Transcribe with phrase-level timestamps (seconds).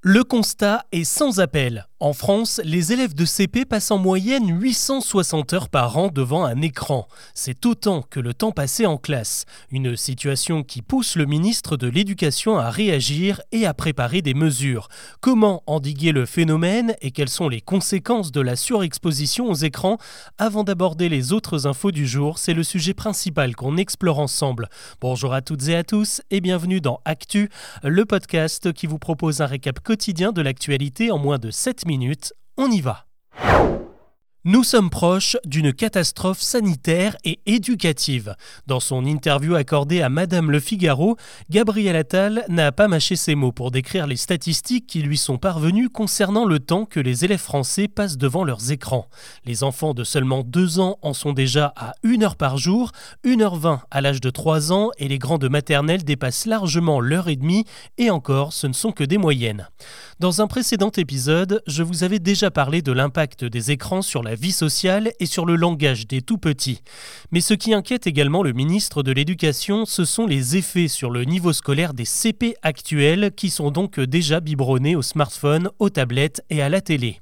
[0.00, 1.88] Le constat est sans appel.
[1.98, 6.62] En France, les élèves de CP passent en moyenne 860 heures par an devant un
[6.62, 7.08] écran.
[7.34, 9.46] C'est autant que le temps passé en classe.
[9.72, 14.86] Une situation qui pousse le ministre de l'Éducation à réagir et à préparer des mesures.
[15.20, 19.98] Comment endiguer le phénomène et quelles sont les conséquences de la surexposition aux écrans?
[20.38, 24.68] Avant d'aborder les autres infos du jour, c'est le sujet principal qu'on explore ensemble.
[25.00, 27.50] Bonjour à toutes et à tous et bienvenue dans Actu,
[27.82, 32.34] le podcast qui vous propose un récap quotidien de l'actualité en moins de 7 minutes.
[32.58, 33.07] On y va.
[34.44, 38.36] Nous sommes proches d'une catastrophe sanitaire et éducative.
[38.68, 41.16] Dans son interview accordée à Madame Le Figaro,
[41.50, 45.88] Gabriel Attal n'a pas mâché ses mots pour décrire les statistiques qui lui sont parvenues
[45.88, 49.08] concernant le temps que les élèves français passent devant leurs écrans.
[49.44, 52.92] Les enfants de seulement 2 ans en sont déjà à 1 heure par jour,
[53.24, 57.36] 1h20 à l'âge de 3 ans et les grands de maternelle dépassent largement l'heure et
[57.36, 57.64] demie
[57.98, 59.68] et encore ce ne sont que des moyennes.
[60.20, 64.27] Dans un précédent épisode, je vous avais déjà parlé de l'impact des écrans sur la
[64.34, 66.82] vie sociale et sur le langage des tout petits.
[67.32, 71.24] Mais ce qui inquiète également le ministre de l'Éducation, ce sont les effets sur le
[71.24, 76.62] niveau scolaire des CP actuels qui sont donc déjà biberonnés aux smartphones, aux tablettes et
[76.62, 77.20] à la télé.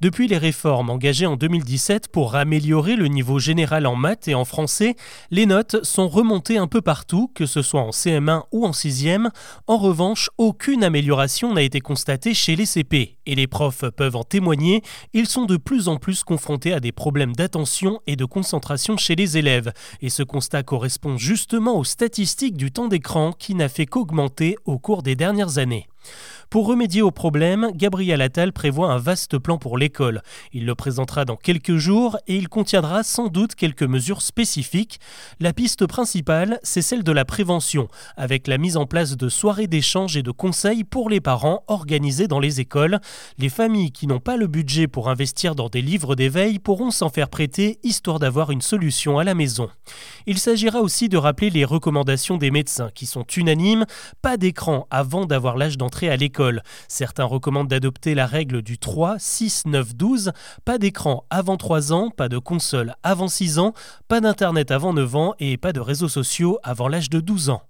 [0.00, 4.44] Depuis les réformes engagées en 2017 pour améliorer le niveau général en maths et en
[4.44, 4.96] français,
[5.30, 9.28] les notes sont remontées un peu partout, que ce soit en CM1 ou en 6e.
[9.66, 14.24] En revanche, aucune amélioration n'a été constatée chez les CP et les profs peuvent en
[14.24, 18.96] témoigner, ils sont de plus en plus confrontés à des problèmes d'attention et de concentration
[18.96, 19.72] chez les élèves.
[20.00, 24.78] Et ce constat correspond justement aux statistiques du temps d'écran qui n'a fait qu'augmenter au
[24.78, 25.88] cours des dernières années.
[26.50, 30.22] Pour remédier au problème, Gabriel Attal prévoit un vaste plan pour l'école.
[30.54, 34.98] Il le présentera dans quelques jours et il contiendra sans doute quelques mesures spécifiques.
[35.40, 39.66] La piste principale, c'est celle de la prévention, avec la mise en place de soirées
[39.66, 42.98] d'échange et de conseils pour les parents organisées dans les écoles.
[43.36, 47.10] Les familles qui n'ont pas le budget pour investir dans des livres d'éveil pourront s'en
[47.10, 49.68] faire prêter, histoire d'avoir une solution à la maison.
[50.24, 53.84] Il s'agira aussi de rappeler les recommandations des médecins, qui sont unanimes,
[54.22, 56.37] pas d'écran avant d'avoir l'âge d'entrer à l'école
[56.88, 60.32] Certains recommandent d'adopter la règle du 3, 6, 9, 12.
[60.64, 63.72] Pas d'écran avant 3 ans, pas de console avant 6 ans,
[64.08, 67.62] pas d'Internet avant 9 ans et pas de réseaux sociaux avant l'âge de 12 ans.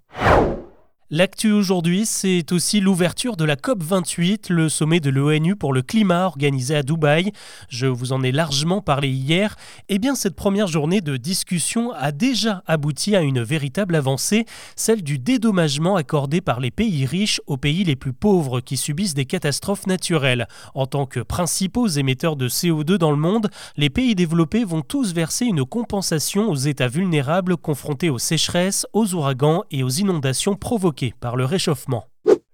[1.11, 6.27] L'actu aujourd'hui, c'est aussi l'ouverture de la COP28, le sommet de l'ONU pour le climat
[6.27, 7.33] organisé à Dubaï.
[7.71, 9.57] Je vous en ai largement parlé hier.
[9.89, 14.45] Eh bien, cette première journée de discussion a déjà abouti à une véritable avancée,
[14.77, 19.15] celle du dédommagement accordé par les pays riches aux pays les plus pauvres qui subissent
[19.15, 20.47] des catastrophes naturelles.
[20.75, 23.49] En tant que principaux émetteurs de CO2 dans le monde,
[23.79, 29.15] les pays développés vont tous verser une compensation aux États vulnérables confrontés aux sécheresses, aux
[29.15, 32.07] ouragans et aux inondations provoquées par le réchauffement.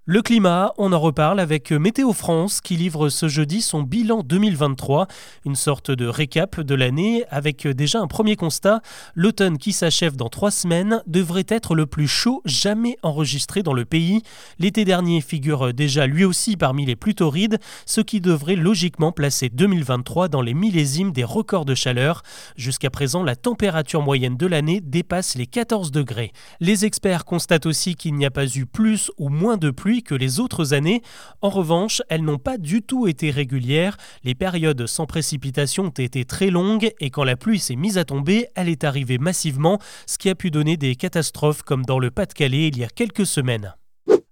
[0.06, 5.06] Le climat, on en reparle avec Météo France qui livre ce jeudi son bilan 2023,
[5.46, 8.82] une sorte de récap de l'année avec déjà un premier constat.
[9.14, 13.86] L'automne qui s'achève dans trois semaines devrait être le plus chaud jamais enregistré dans le
[13.86, 14.20] pays.
[14.58, 19.48] L'été dernier figure déjà lui aussi parmi les plus torrides, ce qui devrait logiquement placer
[19.48, 22.20] 2023 dans les millésimes des records de chaleur.
[22.56, 26.32] Jusqu'à présent, la température moyenne de l'année dépasse les 14 degrés.
[26.60, 30.14] Les experts constatent aussi qu'il n'y a pas eu plus ou moins de pluie que
[30.14, 31.02] les autres années.
[31.40, 33.96] En revanche, elles n'ont pas du tout été régulières.
[34.24, 38.04] Les périodes sans précipitation ont été très longues et quand la pluie s'est mise à
[38.04, 42.10] tomber, elle est arrivée massivement, ce qui a pu donner des catastrophes comme dans le
[42.10, 43.74] Pas-de-Calais il y a quelques semaines.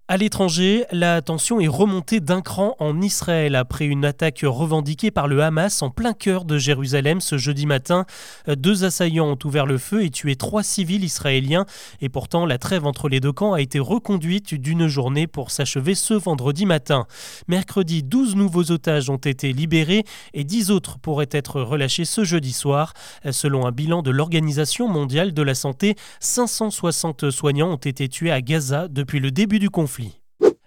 [0.09, 5.29] À l'étranger, la tension est remontée d'un cran en Israël après une attaque revendiquée par
[5.29, 8.05] le Hamas en plein cœur de Jérusalem ce jeudi matin.
[8.45, 11.65] Deux assaillants ont ouvert le feu et tué trois civils israéliens
[12.01, 15.95] et pourtant la trêve entre les deux camps a été reconduite d'une journée pour s'achever
[15.95, 17.05] ce vendredi matin.
[17.47, 20.03] Mercredi, 12 nouveaux otages ont été libérés
[20.33, 22.91] et 10 autres pourraient être relâchés ce jeudi soir.
[23.31, 28.41] Selon un bilan de l'Organisation mondiale de la santé, 560 soignants ont été tués à
[28.41, 30.02] Gaza depuis le début du conflit.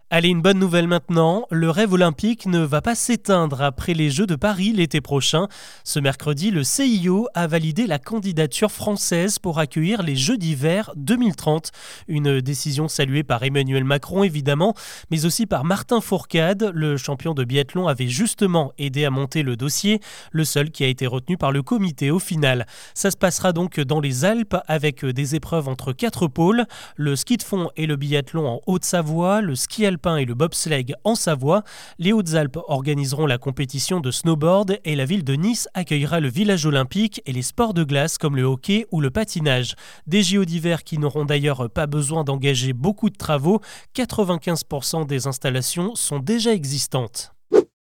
[0.09, 4.29] Allez, une bonne nouvelle maintenant, le rêve olympique ne va pas s'éteindre après les Jeux
[4.29, 5.49] de Paris l'été prochain.
[5.83, 11.73] Ce mercredi, le CIO a validé la candidature française pour accueillir les Jeux d'hiver 2030.
[12.07, 14.75] Une décision saluée par Emmanuel Macron évidemment,
[15.11, 16.71] mais aussi par Martin Fourcade.
[16.73, 19.99] Le champion de biathlon avait justement aidé à monter le dossier,
[20.31, 22.69] le seul qui a été retenu par le comité au final.
[22.95, 26.65] Ça se passera donc dans les Alpes avec des épreuves entre quatre pôles,
[26.95, 30.95] le ski de fond et le biathlon en Haute-Savoie, le ski alpin et le bobsleigh
[31.05, 31.63] en Savoie.
[31.99, 36.67] Les Hautes-Alpes organiseront la compétition de snowboard et la ville de Nice accueillera le village
[36.67, 39.75] olympique et les sports de glace comme le hockey ou le patinage.
[40.07, 43.61] Des JO d'hiver qui n'auront d'ailleurs pas besoin d'engager beaucoup de travaux,
[43.97, 47.36] 95% des installations sont déjà existantes.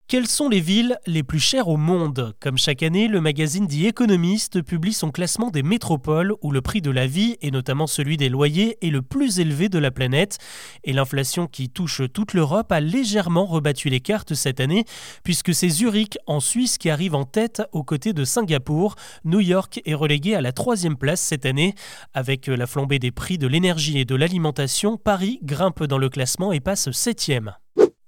[0.07, 2.36] Quelles sont les villes les plus chères au monde?
[2.40, 6.84] Comme chaque année, le magazine The Economist publie son classement des métropoles où le prix
[6.84, 10.38] de la vie, et notamment celui des loyers, est le plus élevé de la planète.
[10.84, 14.86] Et l'inflation qui touche toute l'Europe a légèrement rebattu les cartes cette année,
[15.24, 18.98] puisque c'est Zurich, en Suisse, qui arrive en tête aux côtés de Singapour.
[19.24, 21.74] New York est relégué à la troisième place cette année.
[22.13, 26.51] Avec la flambée des prix de l'énergie et de l'alimentation, Paris grimpe dans le classement
[26.51, 27.56] et passe septième.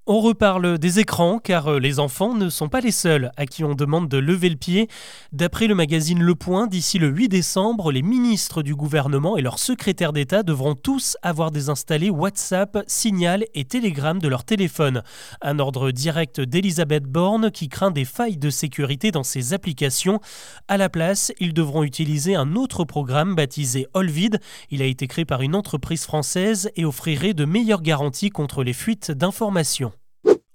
[0.10, 3.66] On reparle des écrans car euh, les enfants ne sont pas les seuls à qui
[3.66, 4.88] on demande de lever le pied.
[5.34, 9.60] D'après le magazine Le Point, d'ici le 8 décembre, les ministres du gouvernement et leurs
[9.60, 15.04] secrétaires d'État devront tous avoir désinstallé WhatsApp, Signal et Telegram de leur téléphone.
[15.42, 20.22] Un ordre direct d'Elisabeth Borne qui craint des failles de sécurité dans ces applications.
[20.70, 24.40] À la place, ils devront utiliser un autre programme baptisé Olvid.
[24.72, 28.72] Il a été créé par une entreprise française et offrirait de meilleures garanties contre les
[28.72, 29.92] fuites d'informations.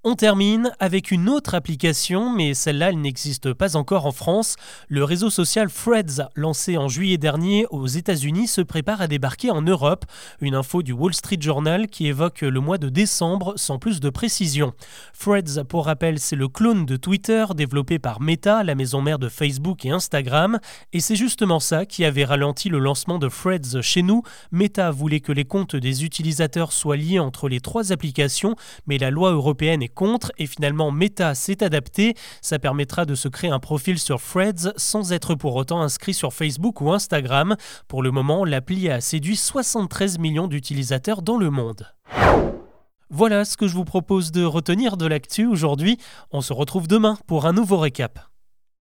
[0.04, 4.56] On termine avec une autre application, mais celle-là, elle n'existe pas encore en France.
[4.88, 9.62] Le réseau social Threads, lancé en juillet dernier aux États-Unis, se prépare à débarquer en
[9.62, 10.04] Europe.
[10.40, 14.10] Une info du Wall Street Journal qui évoque le mois de décembre sans plus de
[14.10, 14.72] précision.
[15.16, 19.28] Threads, pour rappel, c'est le clone de Twitter développé par Meta, la maison mère de
[19.28, 20.58] Facebook et Instagram.
[20.93, 24.25] Et c'est justement ça qui avait ralenti le lancement de Threads chez nous.
[24.50, 28.56] Meta voulait que les comptes des utilisateurs soient liés entre les trois applications,
[28.88, 32.15] mais la loi européenne est contre et finalement Meta s'est adapté.
[32.41, 36.33] Ça permettra de se créer un profil sur Threads sans être pour autant inscrit sur
[36.33, 37.56] Facebook ou Instagram.
[37.89, 41.87] Pour le moment, l'appli a séduit 73 millions d'utilisateurs dans le monde.
[43.11, 45.99] Voilà ce que je vous propose de retenir de l'actu aujourd'hui.
[46.31, 48.31] On se retrouve demain pour un nouveau récap.